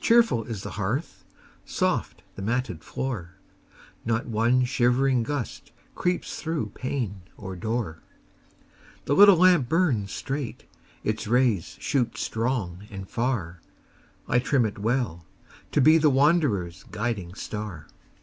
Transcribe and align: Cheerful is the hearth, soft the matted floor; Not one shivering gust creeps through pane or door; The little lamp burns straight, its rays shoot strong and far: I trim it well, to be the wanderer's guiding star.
Cheerful 0.00 0.44
is 0.44 0.62
the 0.62 0.70
hearth, 0.80 1.26
soft 1.66 2.22
the 2.36 2.40
matted 2.40 2.82
floor; 2.82 3.32
Not 4.02 4.24
one 4.24 4.64
shivering 4.64 5.24
gust 5.24 5.72
creeps 5.94 6.40
through 6.40 6.70
pane 6.74 7.20
or 7.36 7.54
door; 7.54 8.00
The 9.04 9.14
little 9.14 9.36
lamp 9.36 9.68
burns 9.68 10.10
straight, 10.10 10.64
its 11.04 11.26
rays 11.26 11.76
shoot 11.80 12.16
strong 12.16 12.84
and 12.90 13.06
far: 13.06 13.60
I 14.26 14.38
trim 14.38 14.64
it 14.64 14.78
well, 14.78 15.26
to 15.72 15.82
be 15.82 15.98
the 15.98 16.08
wanderer's 16.08 16.84
guiding 16.90 17.34
star. 17.34 17.88